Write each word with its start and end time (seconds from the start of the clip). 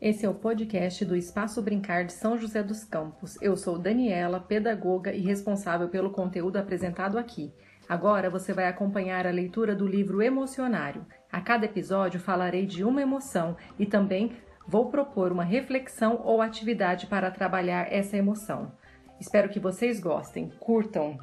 Esse 0.00 0.24
é 0.24 0.28
o 0.30 0.34
podcast 0.34 1.04
do 1.04 1.14
Espaço 1.14 1.60
Brincar 1.60 2.06
de 2.06 2.14
São 2.14 2.38
José 2.38 2.62
dos 2.62 2.84
Campos. 2.84 3.36
Eu 3.42 3.54
sou 3.54 3.78
Daniela, 3.78 4.40
pedagoga 4.40 5.12
e 5.12 5.20
responsável 5.20 5.88
pelo 5.90 6.10
conteúdo 6.10 6.56
apresentado 6.56 7.18
aqui. 7.18 7.52
Agora 7.86 8.30
você 8.30 8.54
vai 8.54 8.66
acompanhar 8.66 9.26
a 9.26 9.30
leitura 9.30 9.74
do 9.74 9.86
livro 9.86 10.22
Emocionário. 10.22 11.04
A 11.30 11.40
cada 11.42 11.66
episódio 11.66 12.18
falarei 12.18 12.64
de 12.64 12.82
uma 12.82 13.02
emoção 13.02 13.58
e 13.78 13.84
também 13.84 14.32
vou 14.66 14.90
propor 14.90 15.32
uma 15.32 15.44
reflexão 15.44 16.22
ou 16.24 16.40
atividade 16.40 17.06
para 17.06 17.30
trabalhar 17.30 17.92
essa 17.92 18.16
emoção. 18.16 18.72
Espero 19.20 19.50
que 19.50 19.60
vocês 19.60 20.00
gostem, 20.00 20.50
curtam, 20.58 21.18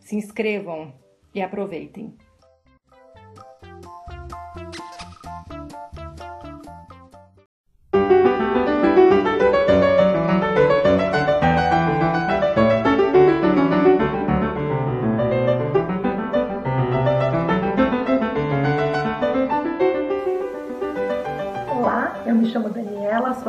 se 0.00 0.16
inscrevam 0.16 0.92
e 1.38 1.42
aproveitem. 1.42 2.14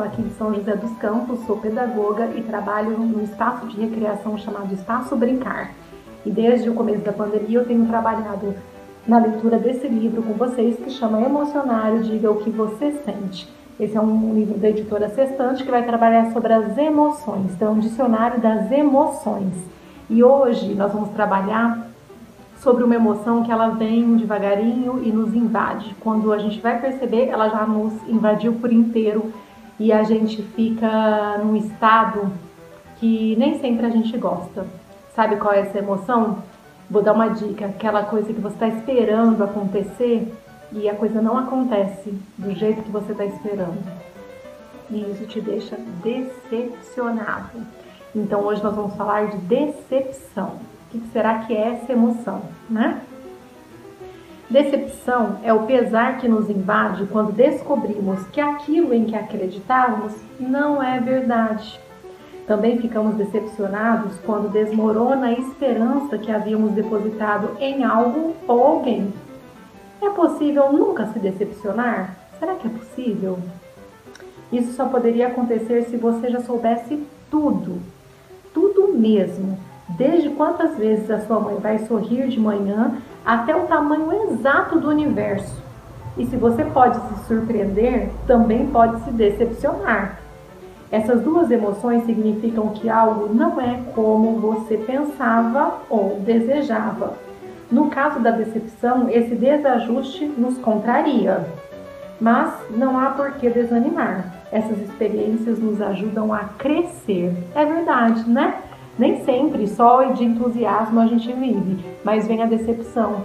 sou 0.00 0.04
aqui 0.04 0.22
de 0.22 0.30
São 0.34 0.54
José 0.54 0.76
dos 0.76 0.96
Campos, 0.98 1.40
sou 1.46 1.58
pedagoga 1.58 2.26
e 2.34 2.42
trabalho 2.42 2.96
num 2.96 3.22
espaço 3.22 3.66
de 3.66 3.80
recreação 3.80 4.38
chamado 4.38 4.72
Espaço 4.72 5.16
Brincar. 5.16 5.74
E 6.24 6.30
desde 6.30 6.68
o 6.68 6.74
começo 6.74 7.00
da 7.00 7.12
pandemia 7.12 7.58
eu 7.58 7.64
tenho 7.64 7.86
trabalhado 7.86 8.54
na 9.06 9.18
leitura 9.18 9.58
desse 9.58 9.88
livro 9.88 10.22
com 10.22 10.34
vocês 10.34 10.76
que 10.76 10.90
chama 10.90 11.20
Emocionário, 11.20 12.02
Diga 12.02 12.30
o 12.30 12.36
que 12.36 12.50
você 12.50 12.92
sente. 13.04 13.48
Esse 13.78 13.96
é 13.96 14.00
um 14.00 14.34
livro 14.34 14.58
da 14.58 14.68
editora 14.68 15.08
Sextante 15.08 15.64
que 15.64 15.70
vai 15.70 15.84
trabalhar 15.84 16.30
sobre 16.32 16.52
as 16.52 16.76
emoções, 16.76 17.52
então 17.52 17.68
é 17.68 17.70
um 17.70 17.78
dicionário 17.78 18.38
das 18.38 18.70
emoções. 18.70 19.54
E 20.10 20.22
hoje 20.22 20.74
nós 20.74 20.92
vamos 20.92 21.08
trabalhar 21.10 21.90
sobre 22.58 22.84
uma 22.84 22.94
emoção 22.94 23.42
que 23.42 23.50
ela 23.50 23.68
vem 23.68 24.16
devagarinho 24.16 25.00
e 25.02 25.10
nos 25.10 25.34
invade. 25.34 25.96
Quando 26.00 26.30
a 26.30 26.38
gente 26.38 26.60
vai 26.60 26.78
perceber, 26.78 27.28
ela 27.28 27.48
já 27.48 27.66
nos 27.66 27.94
invadiu 28.06 28.52
por 28.52 28.70
inteiro 28.70 29.32
e 29.78 29.90
a 29.90 30.02
gente 30.02 30.42
fica 30.42 31.38
num 31.38 31.56
estado 31.56 32.30
que 32.98 33.34
nem 33.36 33.58
sempre 33.60 33.86
a 33.86 33.90
gente 33.90 34.14
gosta. 34.18 34.66
Sabe 35.14 35.36
qual 35.36 35.52
é 35.52 35.60
essa 35.60 35.78
emoção? 35.78 36.42
Vou 36.90 37.02
dar 37.02 37.12
uma 37.12 37.28
dica: 37.28 37.66
aquela 37.66 38.04
coisa 38.04 38.32
que 38.32 38.40
você 38.40 38.54
está 38.54 38.68
esperando 38.68 39.42
acontecer 39.42 40.32
e 40.72 40.88
a 40.88 40.94
coisa 40.94 41.20
não 41.20 41.36
acontece 41.36 42.14
do 42.38 42.52
jeito 42.52 42.82
que 42.82 42.90
você 42.90 43.12
está 43.12 43.24
esperando. 43.24 43.82
E 44.90 45.00
isso 45.10 45.26
te 45.26 45.40
deixa 45.40 45.76
decepcionado. 46.02 47.60
Então 48.14 48.40
hoje 48.40 48.62
nós 48.62 48.74
vamos 48.74 48.94
falar 48.96 49.28
de 49.28 49.36
decepção. 49.38 50.58
O 50.86 50.90
que 50.90 51.00
será 51.12 51.40
que 51.40 51.56
é 51.56 51.74
essa 51.74 51.92
emoção, 51.92 52.42
né? 52.68 53.00
Decepção 54.48 55.38
é 55.44 55.52
o 55.52 55.62
pesar 55.62 56.18
que 56.18 56.26
nos 56.26 56.50
invade 56.50 57.06
quando 57.06 57.30
descobrimos 57.30 58.26
que 58.32 58.40
aquilo 58.40 58.92
em 58.92 59.04
que 59.04 59.14
acreditávamos 59.14 60.12
não 60.40 60.82
é 60.82 60.98
verdade. 60.98 61.78
Também 62.50 62.78
ficamos 62.78 63.14
decepcionados 63.14 64.18
quando 64.26 64.50
desmorona 64.50 65.28
a 65.28 65.32
esperança 65.34 66.18
que 66.18 66.32
havíamos 66.32 66.72
depositado 66.72 67.56
em 67.60 67.84
algo 67.84 68.34
ou 68.48 68.66
alguém. 68.66 69.14
É 70.02 70.10
possível 70.10 70.72
nunca 70.72 71.06
se 71.12 71.20
decepcionar? 71.20 72.16
Será 72.40 72.56
que 72.56 72.66
é 72.66 72.70
possível? 72.70 73.38
Isso 74.50 74.72
só 74.72 74.86
poderia 74.86 75.28
acontecer 75.28 75.84
se 75.84 75.96
você 75.96 76.28
já 76.28 76.40
soubesse 76.40 77.00
tudo, 77.30 77.80
tudo 78.52 78.98
mesmo. 78.98 79.56
Desde 79.90 80.30
quantas 80.30 80.76
vezes 80.76 81.08
a 81.08 81.20
sua 81.20 81.38
mãe 81.38 81.54
vai 81.54 81.78
sorrir 81.86 82.26
de 82.26 82.40
manhã 82.40 82.96
até 83.24 83.54
o 83.54 83.68
tamanho 83.68 84.32
exato 84.32 84.76
do 84.76 84.88
universo. 84.88 85.62
E 86.18 86.26
se 86.26 86.34
você 86.34 86.64
pode 86.64 86.96
se 86.96 87.28
surpreender, 87.28 88.10
também 88.26 88.66
pode 88.66 89.04
se 89.04 89.12
decepcionar. 89.12 90.19
Essas 90.92 91.22
duas 91.22 91.50
emoções 91.50 92.04
significam 92.04 92.70
que 92.70 92.88
algo 92.88 93.32
não 93.32 93.60
é 93.60 93.80
como 93.94 94.40
você 94.40 94.76
pensava 94.76 95.78
ou 95.88 96.18
desejava. 96.20 97.14
No 97.70 97.88
caso 97.88 98.18
da 98.18 98.32
decepção, 98.32 99.08
esse 99.08 99.36
desajuste 99.36 100.26
nos 100.26 100.58
contraria. 100.58 101.46
Mas 102.20 102.52
não 102.70 102.98
há 102.98 103.10
por 103.10 103.32
que 103.34 103.48
desanimar. 103.48 104.34
Essas 104.50 104.78
experiências 104.78 105.60
nos 105.60 105.80
ajudam 105.80 106.34
a 106.34 106.40
crescer. 106.58 107.32
É 107.54 107.64
verdade, 107.64 108.28
né? 108.28 108.56
Nem 108.98 109.24
sempre 109.24 109.68
só 109.68 110.02
de 110.06 110.24
entusiasmo 110.24 110.98
a 110.98 111.06
gente 111.06 111.32
vive, 111.32 111.78
mas 112.02 112.26
vem 112.26 112.42
a 112.42 112.46
decepção. 112.46 113.22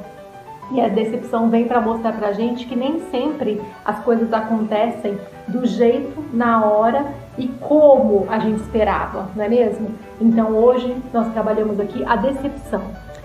E 0.71 0.79
a 0.79 0.87
decepção 0.87 1.49
vem 1.49 1.65
para 1.65 1.81
mostrar 1.81 2.13
para 2.13 2.31
gente 2.31 2.67
que 2.67 2.75
nem 2.75 2.99
sempre 3.11 3.61
as 3.83 3.99
coisas 3.99 4.31
acontecem 4.31 5.17
do 5.47 5.65
jeito, 5.65 6.23
na 6.31 6.63
hora 6.63 7.05
e 7.38 7.47
como 7.47 8.25
a 8.29 8.40
gente 8.40 8.62
esperava, 8.62 9.28
não 9.35 9.44
é 9.44 9.50
mesmo? 9.50 9.90
Então 10.19 10.51
hoje 10.56 10.96
nós 11.13 11.31
trabalhamos 11.34 11.79
aqui 11.79 12.03
a 12.06 12.16
decepção. 12.16 12.81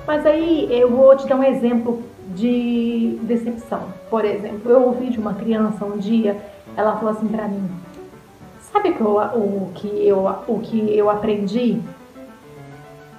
Mas 0.06 0.26
aí 0.26 0.68
eu 0.70 0.90
vou 0.90 1.16
te 1.16 1.26
dar 1.26 1.36
um 1.36 1.44
exemplo 1.44 2.02
de 2.28 3.18
decepção. 3.22 3.82
Por 4.08 4.24
exemplo, 4.24 4.70
eu 4.70 4.82
ouvi 4.82 5.10
de 5.10 5.18
uma 5.18 5.34
criança 5.34 5.84
um 5.84 5.98
dia, 5.98 6.36
ela 6.76 6.96
falou 6.96 7.10
assim 7.10 7.28
para 7.28 7.46
mim: 7.46 7.70
Sabe 8.60 8.92
que 8.92 9.00
eu, 9.00 9.16
o, 9.16 9.70
que 9.74 10.06
eu, 10.06 10.26
o 10.48 10.58
que 10.60 10.96
eu 10.96 11.10
aprendi 11.10 11.80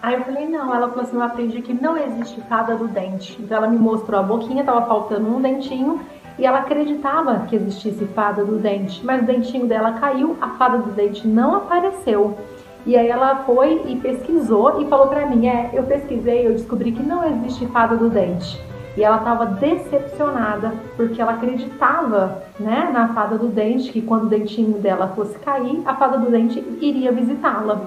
Aí 0.01 0.15
eu 0.15 0.23
falei, 0.23 0.47
não. 0.47 0.73
Ela 0.73 0.89
falou 0.89 1.03
assim, 1.03 1.15
eu 1.15 1.21
aprendi 1.21 1.61
que 1.61 1.73
não 1.73 1.95
existe 1.95 2.41
fada 2.41 2.75
do 2.75 2.87
dente. 2.87 3.37
Então 3.39 3.57
ela 3.57 3.67
me 3.67 3.77
mostrou 3.77 4.19
a 4.19 4.23
boquinha, 4.23 4.63
tava 4.63 4.85
faltando 4.85 5.27
um 5.27 5.39
dentinho. 5.39 6.01
E 6.41 6.45
ela 6.47 6.57
acreditava 6.57 7.45
que 7.47 7.55
existisse 7.55 8.03
fada 8.15 8.43
do 8.43 8.57
dente. 8.57 9.05
Mas 9.05 9.21
o 9.21 9.25
dentinho 9.25 9.67
dela 9.67 9.91
caiu, 9.99 10.35
a 10.41 10.49
fada 10.49 10.79
do 10.79 10.89
dente 10.89 11.27
não 11.27 11.55
apareceu. 11.55 12.35
E 12.83 12.97
aí 12.97 13.09
ela 13.09 13.43
foi 13.45 13.83
e 13.85 13.95
pesquisou 13.97 14.81
e 14.81 14.87
falou 14.87 15.05
pra 15.05 15.27
mim, 15.27 15.45
é, 15.45 15.69
eu 15.71 15.83
pesquisei, 15.83 16.47
eu 16.47 16.53
descobri 16.53 16.93
que 16.93 17.03
não 17.03 17.23
existe 17.23 17.67
fada 17.67 17.95
do 17.95 18.09
dente. 18.09 18.59
E 18.97 19.03
ela 19.03 19.17
estava 19.17 19.45
decepcionada 19.45 20.73
porque 20.97 21.21
ela 21.21 21.33
acreditava, 21.33 22.41
né, 22.59 22.89
na 22.91 23.09
fada 23.09 23.37
do 23.37 23.47
dente, 23.47 23.91
que 23.91 24.01
quando 24.01 24.23
o 24.23 24.29
dentinho 24.29 24.79
dela 24.79 25.09
fosse 25.09 25.37
cair, 25.37 25.83
a 25.85 25.93
fada 25.93 26.17
do 26.17 26.31
dente 26.31 26.59
iria 26.81 27.11
visitá-la. 27.11 27.81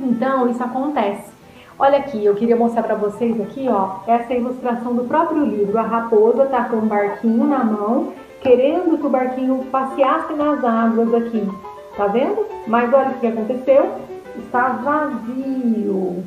Então, 0.00 0.50
isso 0.50 0.62
acontece. 0.62 1.33
Olha 1.76 1.98
aqui, 1.98 2.24
eu 2.24 2.34
queria 2.36 2.54
mostrar 2.54 2.84
para 2.84 2.94
vocês 2.94 3.40
aqui, 3.40 3.66
ó, 3.68 3.96
essa 4.06 4.32
é 4.32 4.38
ilustração 4.38 4.94
do 4.94 5.04
próprio 5.04 5.44
livro. 5.44 5.76
A 5.76 5.82
raposa 5.82 6.46
tá 6.46 6.64
com 6.64 6.76
um 6.76 6.86
barquinho 6.86 7.44
na 7.44 7.64
mão, 7.64 8.12
querendo 8.40 8.96
que 8.96 9.06
o 9.06 9.10
barquinho 9.10 9.64
passeasse 9.72 10.32
nas 10.34 10.62
águas 10.62 11.12
aqui. 11.14 11.48
Tá 11.96 12.06
vendo? 12.06 12.46
Mas 12.66 12.92
olha 12.92 13.10
o 13.10 13.14
que 13.14 13.26
aconteceu. 13.26 13.92
Está 14.38 14.68
vazio. 14.68 16.24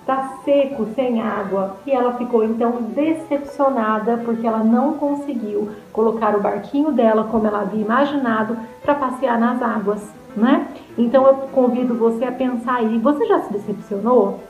Está 0.00 0.38
seco, 0.44 0.86
sem 0.94 1.22
água. 1.22 1.76
E 1.86 1.92
ela 1.92 2.14
ficou 2.14 2.44
então 2.44 2.72
decepcionada 2.94 4.18
porque 4.24 4.46
ela 4.46 4.62
não 4.64 4.94
conseguiu 4.94 5.70
colocar 5.92 6.36
o 6.36 6.42
barquinho 6.42 6.90
dela 6.90 7.24
como 7.30 7.46
ela 7.46 7.62
havia 7.62 7.80
imaginado 7.80 8.56
para 8.82 8.94
passear 8.96 9.38
nas 9.38 9.62
águas 9.62 10.12
né? 10.36 10.66
Então 10.98 11.26
eu 11.26 11.34
convido 11.52 11.94
você 11.94 12.24
a 12.24 12.32
pensar 12.32 12.76
aí, 12.76 12.98
você 12.98 13.24
já 13.26 13.40
se 13.42 13.52
decepcionou? 13.52 14.40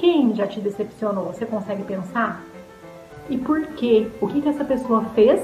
Quem 0.00 0.34
já 0.34 0.46
te 0.46 0.60
decepcionou? 0.60 1.26
Você 1.26 1.44
consegue 1.44 1.82
pensar? 1.82 2.42
E 3.28 3.36
por 3.36 3.60
quê? 3.76 4.08
O 4.18 4.26
que, 4.26 4.40
que 4.40 4.48
essa 4.48 4.64
pessoa 4.64 5.04
fez 5.14 5.38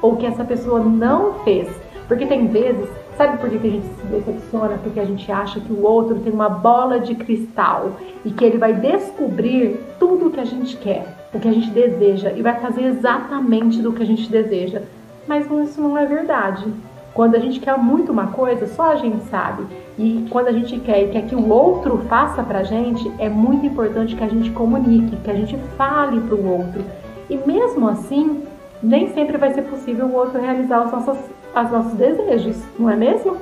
ou 0.00 0.16
que 0.16 0.24
essa 0.24 0.42
pessoa 0.42 0.80
não 0.80 1.34
fez? 1.44 1.68
Porque 2.08 2.24
tem 2.24 2.46
vezes, 2.46 2.88
sabe 3.18 3.36
por 3.36 3.50
que, 3.50 3.58
que 3.58 3.66
a 3.66 3.70
gente 3.70 3.86
se 3.86 4.06
decepciona? 4.06 4.78
Porque 4.82 4.98
a 4.98 5.04
gente 5.04 5.30
acha 5.30 5.60
que 5.60 5.70
o 5.70 5.84
outro 5.84 6.18
tem 6.20 6.32
uma 6.32 6.48
bola 6.48 7.00
de 7.00 7.14
cristal 7.14 7.92
e 8.24 8.30
que 8.30 8.42
ele 8.42 8.56
vai 8.56 8.72
descobrir 8.72 9.78
tudo 9.98 10.28
o 10.28 10.30
que 10.30 10.40
a 10.40 10.46
gente 10.46 10.74
quer, 10.78 11.28
o 11.34 11.38
que 11.38 11.48
a 11.48 11.52
gente 11.52 11.68
deseja 11.68 12.32
e 12.32 12.40
vai 12.40 12.58
fazer 12.60 12.84
exatamente 12.84 13.82
do 13.82 13.92
que 13.92 14.02
a 14.02 14.06
gente 14.06 14.30
deseja. 14.30 14.80
Mas 15.28 15.44
isso 15.68 15.82
não 15.82 15.98
é 15.98 16.06
verdade. 16.06 16.64
Quando 17.14 17.34
a 17.34 17.38
gente 17.38 17.60
quer 17.60 17.76
muito 17.76 18.10
uma 18.10 18.28
coisa, 18.28 18.66
só 18.66 18.92
a 18.92 18.96
gente 18.96 19.22
sabe. 19.24 19.66
E 19.98 20.26
quando 20.30 20.48
a 20.48 20.52
gente 20.52 20.78
quer 20.80 21.04
e 21.04 21.08
quer 21.08 21.26
que 21.26 21.34
o 21.34 21.48
outro 21.48 21.98
faça 22.08 22.42
pra 22.42 22.62
gente, 22.62 23.10
é 23.18 23.28
muito 23.28 23.66
importante 23.66 24.16
que 24.16 24.24
a 24.24 24.28
gente 24.28 24.50
comunique, 24.50 25.16
que 25.16 25.30
a 25.30 25.34
gente 25.34 25.56
fale 25.76 26.20
pro 26.22 26.44
outro. 26.46 26.82
E 27.28 27.36
mesmo 27.36 27.88
assim, 27.88 28.42
nem 28.82 29.12
sempre 29.12 29.36
vai 29.36 29.52
ser 29.52 29.62
possível 29.62 30.06
o 30.06 30.14
outro 30.14 30.40
realizar 30.40 30.84
os 30.84 30.92
nossos, 30.92 31.18
os 31.54 31.70
nossos 31.70 31.92
desejos, 31.94 32.56
não 32.78 32.88
é 32.88 32.96
mesmo? 32.96 33.36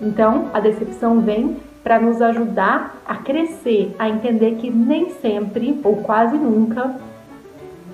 Então, 0.00 0.46
a 0.52 0.60
decepção 0.60 1.20
vem 1.20 1.56
para 1.82 1.98
nos 1.98 2.20
ajudar 2.20 2.96
a 3.06 3.16
crescer, 3.16 3.94
a 3.98 4.08
entender 4.08 4.56
que 4.56 4.70
nem 4.70 5.10
sempre 5.10 5.80
ou 5.82 5.96
quase 5.96 6.36
nunca 6.36 6.94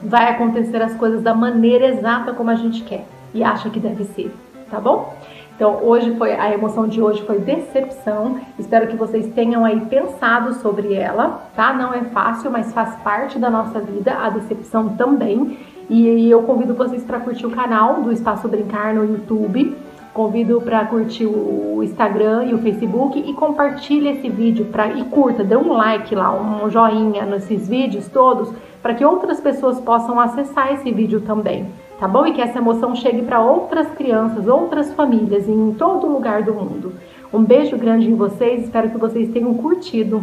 vai 0.02 0.30
acontecer 0.30 0.82
as 0.82 0.94
coisas 0.94 1.22
da 1.22 1.32
maneira 1.32 1.86
exata 1.86 2.32
como 2.32 2.50
a 2.50 2.54
gente 2.54 2.82
quer 2.82 3.06
e 3.32 3.42
acha 3.42 3.70
que 3.70 3.80
deve 3.80 4.04
ser, 4.04 4.32
tá 4.74 4.80
bom? 4.80 5.14
Então, 5.54 5.78
hoje 5.84 6.16
foi 6.16 6.32
a 6.32 6.52
emoção 6.52 6.88
de 6.88 7.00
hoje 7.00 7.22
foi 7.22 7.38
decepção. 7.38 8.40
Espero 8.58 8.88
que 8.88 8.96
vocês 8.96 9.32
tenham 9.34 9.64
aí 9.64 9.80
pensado 9.82 10.54
sobre 10.54 10.94
ela, 10.94 11.42
tá? 11.54 11.72
Não 11.72 11.94
é 11.94 12.02
fácil, 12.04 12.50
mas 12.50 12.72
faz 12.72 12.96
parte 12.96 13.38
da 13.38 13.48
nossa 13.48 13.78
vida 13.78 14.12
a 14.12 14.30
decepção 14.30 14.96
também. 14.96 15.56
E 15.88 16.28
eu 16.28 16.42
convido 16.42 16.74
vocês 16.74 17.04
para 17.04 17.20
curtir 17.20 17.46
o 17.46 17.50
canal 17.50 18.02
do 18.02 18.10
Espaço 18.10 18.48
Brincar 18.48 18.94
no 18.94 19.04
YouTube. 19.04 19.76
Convido 20.12 20.60
para 20.60 20.84
curtir 20.86 21.26
o 21.26 21.80
Instagram 21.84 22.46
e 22.46 22.54
o 22.54 22.58
Facebook 22.58 23.18
e 23.18 23.32
compartilhe 23.34 24.08
esse 24.08 24.28
vídeo 24.28 24.66
para 24.66 24.88
e 24.88 25.04
curta, 25.04 25.42
dê 25.42 25.56
um 25.56 25.72
like 25.72 26.14
lá, 26.14 26.32
um 26.32 26.70
joinha 26.70 27.26
nesses 27.26 27.68
vídeos 27.68 28.06
todos, 28.06 28.48
para 28.80 28.94
que 28.94 29.04
outras 29.04 29.40
pessoas 29.40 29.80
possam 29.80 30.20
acessar 30.20 30.72
esse 30.72 30.92
vídeo 30.92 31.20
também 31.20 31.66
tá 32.04 32.08
bom? 32.08 32.26
E 32.26 32.32
que 32.32 32.42
essa 32.42 32.58
emoção 32.58 32.94
chegue 32.94 33.22
para 33.22 33.40
outras 33.40 33.88
crianças, 33.92 34.46
outras 34.46 34.92
famílias 34.92 35.48
em 35.48 35.72
todo 35.72 36.06
lugar 36.06 36.42
do 36.42 36.52
mundo. 36.52 36.92
Um 37.32 37.42
beijo 37.42 37.78
grande 37.78 38.10
em 38.10 38.14
vocês, 38.14 38.64
espero 38.64 38.90
que 38.90 38.98
vocês 38.98 39.32
tenham 39.32 39.54
curtido 39.54 40.22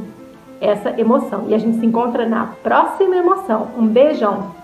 essa 0.59 0.93
emoção. 1.01 1.45
E 1.47 1.55
a 1.55 1.57
gente 1.57 1.79
se 1.79 1.85
encontra 1.85 2.29
na 2.29 2.53
próxima 2.61 3.15
emoção. 3.15 3.69
Um 3.75 3.87
beijão! 3.87 4.60